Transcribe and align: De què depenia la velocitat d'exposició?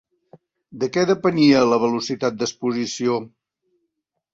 De 0.83 0.89
què 0.95 1.03
depenia 1.11 1.61
la 1.75 1.81
velocitat 1.85 2.41
d'exposició? 2.43 3.23